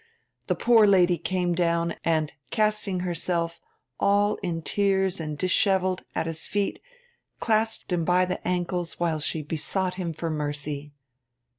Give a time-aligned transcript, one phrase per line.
[0.47, 3.61] The poor lady came down and, casting herself,
[3.99, 6.81] all in tears and dishevelled, at his feet,
[7.39, 10.91] clasped him by the ankles while she besought him for mercy.